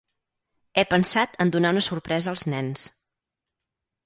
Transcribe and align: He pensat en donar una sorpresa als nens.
He 0.77 0.83
pensat 0.93 1.37
en 1.45 1.51
donar 1.57 1.73
una 1.75 1.83
sorpresa 1.89 2.33
als 2.33 2.47
nens. 2.55 2.89